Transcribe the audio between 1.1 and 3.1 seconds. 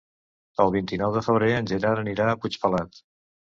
de febrer en Gerard anirà a Puigpelat.